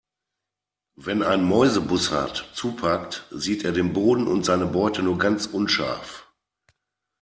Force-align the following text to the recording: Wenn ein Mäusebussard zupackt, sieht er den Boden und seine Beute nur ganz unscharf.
Wenn 0.95 1.21
ein 1.21 1.43
Mäusebussard 1.43 2.49
zupackt, 2.55 3.27
sieht 3.29 3.63
er 3.63 3.71
den 3.71 3.93
Boden 3.93 4.25
und 4.25 4.43
seine 4.43 4.65
Beute 4.65 5.03
nur 5.03 5.19
ganz 5.19 5.45
unscharf. 5.45 6.27